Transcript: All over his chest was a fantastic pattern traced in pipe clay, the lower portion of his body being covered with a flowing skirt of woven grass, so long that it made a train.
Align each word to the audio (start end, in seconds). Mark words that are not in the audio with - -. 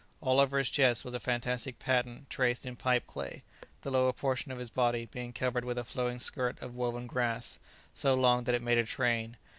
All 0.19 0.39
over 0.39 0.57
his 0.57 0.71
chest 0.71 1.05
was 1.05 1.13
a 1.13 1.19
fantastic 1.19 1.77
pattern 1.77 2.25
traced 2.27 2.65
in 2.65 2.75
pipe 2.75 3.05
clay, 3.05 3.43
the 3.83 3.91
lower 3.91 4.11
portion 4.13 4.51
of 4.51 4.57
his 4.57 4.71
body 4.71 5.05
being 5.05 5.31
covered 5.31 5.63
with 5.63 5.77
a 5.77 5.83
flowing 5.83 6.17
skirt 6.17 6.59
of 6.59 6.73
woven 6.73 7.05
grass, 7.05 7.59
so 7.93 8.15
long 8.15 8.45
that 8.45 8.55
it 8.55 8.63
made 8.63 8.79
a 8.79 8.83
train. 8.83 9.37